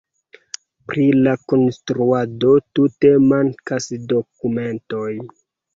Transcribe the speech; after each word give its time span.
Pri 0.91 1.03
la 1.27 1.33
konstruado 1.53 2.55
tute 2.79 3.15
mankas 3.29 3.91
dokumentoj. 4.17 5.09